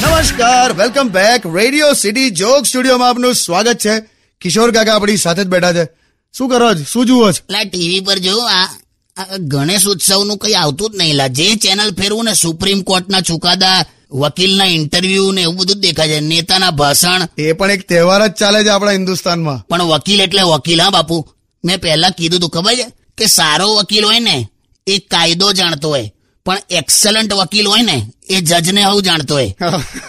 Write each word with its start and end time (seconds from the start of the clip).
નમસ્કાર 0.00 0.72
welcome 0.72 1.08
back 1.08 1.46
radio 1.56 1.92
city 1.92 2.30
joke 2.30 2.66
સ્ટુડિયોમાં 2.66 3.08
આપનું 3.08 3.34
સ્વાગત 3.34 3.78
છે. 3.78 4.00
કિશોર 4.40 4.70
કાકા 4.70 4.94
આપણી 4.94 5.16
સાથે 5.16 5.44
જ 5.44 5.46
બેઠા 5.46 5.72
છે. 5.72 5.88
શું 6.38 6.48
કરો 6.48 6.74
છો? 6.74 6.84
શું 6.92 7.06
જુઓ 7.06 7.32
છો? 7.32 7.44
લા 7.50 7.64
ટીવી 7.64 8.00
પર 8.00 8.18
જો 8.18 8.38
આ 8.38 8.76
ગણેશ 9.38 9.86
ઉત્સવનું 9.86 10.38
કંઈ 10.38 10.52
આવતું 10.52 10.90
જ 10.90 10.96
નહીં. 10.96 11.14
લા 11.14 11.26
જે 11.26 11.54
ચેનલ 11.54 11.90
ફેરવું 11.90 12.24
ને 12.24 12.34
સુપ્રીમ 12.34 12.82
કોર્ટના 12.82 13.20
ચુકાદા 13.20 13.84
વકીલના 14.12 14.64
ઇન્ટરવ્યુ 14.64 15.32
ને 15.32 15.42
એવું 15.42 15.56
બધું 15.56 15.80
દેખાય 15.80 16.08
છે. 16.08 16.20
નેતાના 16.20 16.70
ભાષણ. 16.70 17.28
એ 17.38 17.52
પણ 17.52 17.70
એક 17.70 17.88
તહેવાર 17.88 18.26
જ 18.26 18.30
ચાલે 18.30 18.64
છે 18.64 18.68
આપણા 18.68 18.90
હિન્દુસ્તાનમાં. 18.90 19.66
પણ 19.68 19.82
વકીલ 19.82 20.20
એટલે 20.20 20.42
વકીલ 20.42 20.82
હા 20.82 20.90
બાપુ? 20.90 21.28
મેં 21.64 21.80
પહેલા 21.80 22.10
કીધું 22.10 22.40
તું 22.40 22.50
ખબર 22.50 22.74
છે? 22.74 22.86
કે 23.18 23.26
સારો 23.26 23.74
વકીલ 23.74 24.04
હોય 24.04 24.18
ને 24.18 24.48
એ 24.86 24.98
કાયદો 24.98 25.52
જાણતો 25.52 25.88
હોય. 25.88 26.12
પણ 26.44 26.58
એક્સલન્ટ 26.70 27.32
વકીલ 27.32 27.66
હોય 27.66 27.82
ને 27.82 28.12
એ 28.30 28.40
જજને 28.40 28.84
હું 28.84 29.02
જાણતો 29.02 29.34
હોય. 29.34 29.54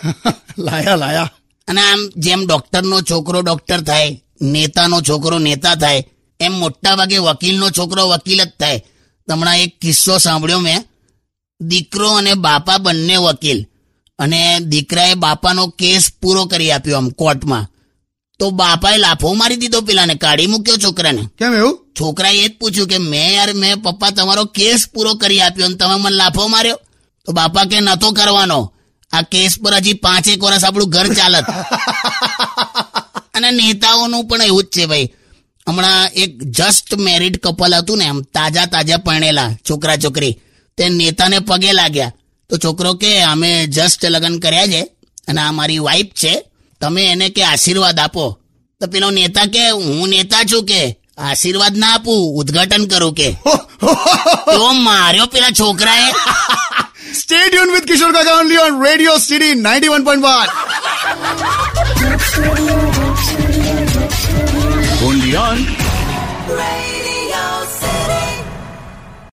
લાયા 0.59 0.95
લાયા. 0.95 1.31
અને 1.67 1.81
આમ 1.81 2.09
જેમ 2.17 2.45
ડોક્ટરનો 2.45 3.01
છોકરો 3.01 3.41
ડોક્ટર 3.41 3.81
થાય 3.81 4.21
નેતાનો 4.41 5.01
છોકરો 5.01 5.39
નેતા 5.39 5.75
થાય 5.75 6.03
એમ 6.39 6.53
મોટા 6.53 6.95
ભાગે 6.95 7.17
વકીલનો 7.17 7.69
છોકરો 7.69 8.07
વકીલ 8.07 8.43
જ 8.43 8.47
થાય. 8.47 8.83
હમણાં 9.31 9.57
એક 9.57 9.79
કિસ્સો 9.79 10.17
સાંભળ્યો 10.17 10.59
મેં. 10.59 10.83
દીકરો 11.61 12.09
અને 12.09 12.33
બાપા 12.33 12.77
બંને 12.77 13.17
વકીલ. 13.17 13.65
અને 14.19 14.57
દીકરાએ 14.59 15.13
બાપાનો 15.13 15.67
કેસ 15.67 16.13
પૂરો 16.21 16.45
કરી 16.45 16.71
આપ્યો 16.71 16.97
આમ 16.97 17.09
કોર્ટમાં. 17.09 17.67
તો 18.39 18.49
બાપાએ 18.49 18.97
લાફો 18.97 19.33
મારી 19.33 19.55
દીધો 19.55 19.81
પેલાને 19.81 20.15
કાઢી 20.15 20.47
મૂક્યો 20.47 20.77
છોકરાને. 20.77 21.21
કેમ 21.37 21.53
એવું? 21.53 21.80
છોકરાએ 21.99 22.37
એ 22.37 22.47
જ 22.47 22.57
પૂછ્યું 22.59 22.87
કે 22.87 22.97
મેં 22.97 23.33
યાર 23.33 23.53
મેં 23.53 23.81
પપ્પા 23.81 24.09
તમારો 24.09 24.45
કેસ 24.45 24.89
પૂરો 24.93 25.13
કરી 25.13 25.41
આપ્યો 25.41 25.65
અને 25.65 25.75
તમે 25.75 25.95
મને 25.95 26.15
લાફો 26.15 26.47
માર્યો? 26.47 26.79
તો 27.25 27.31
બાપા 27.31 27.65
કે 27.65 27.79
નતો 27.79 28.11
કરવાનો. 28.11 28.73
આ 29.11 29.21
કેસ 29.21 29.59
પર 29.63 29.73
હજી 29.73 29.93
પાંચેક 29.93 30.43
વર્ષ 30.43 30.63
આપણું 30.63 30.89
ઘર 30.89 31.13
ચાલત. 31.13 31.45
અને 33.35 33.51
નેતાઓનું 33.51 34.27
પણ 34.27 34.41
એવું 34.41 34.63
જ 34.63 34.67
છે 34.67 34.85
ભાઈ. 34.85 35.13
હમણાં 35.67 36.09
એક 36.15 36.43
જસ્ટ 36.43 36.95
મેરિડ 36.95 37.37
કપલ 37.37 37.75
હતું 37.75 37.97
ને 37.97 38.05
એમ 38.05 38.21
તાજા 38.21 38.65
તાજા 38.65 38.97
પરણેલા 38.97 39.51
છોકરા 39.69 39.97
છોકરી. 39.97 40.41
તે 40.77 40.89
નેતાને 40.89 41.39
પગે 41.39 41.73
લાગ્યા. 41.73 42.13
તો 42.49 42.57
છોકરો 42.57 42.93
કે 42.93 43.21
અમે 43.23 43.67
જસ્ટ 43.67 44.05
લગ્ન 44.05 44.39
કર્યા 44.39 44.67
છે 44.67 44.81
અને 45.27 45.41
આ 45.41 45.51
મારી 45.51 45.79
વાઈફ 45.79 46.13
છે. 46.13 46.43
તમે 46.81 47.01
એને 47.05 47.29
કે 47.29 47.43
આશીર્વાદ 47.43 47.99
આપો. 47.99 48.37
તો 48.81 48.87
પેલો 48.87 49.11
નેતા 49.11 49.45
કે 49.45 49.69
હું 49.69 50.09
નેતા 50.09 50.43
છું 50.43 50.65
કે? 50.65 51.00
આશીર્વાદ 51.21 51.75
ના 51.81 51.91
આપું 51.95 52.21
ઉદ્ઘાટન 52.41 52.85
કરું 52.91 53.13
કે 53.19 53.29
તો 54.47 54.63
માર્યો 54.85 55.27
પેલા 55.33 55.53
છોકરાએ 55.59 56.07
stay 57.19 57.37
tune 57.41 57.73
with 57.75 57.87
Kishore 57.91 58.11
Kaka 58.17 58.37
only 58.41 58.61
on 58.65 58.75
radio 58.85 59.17
city 59.19 59.53
91.1 59.61 60.49
Only 65.03 65.31
on 65.37 65.57
Radio 66.57 67.00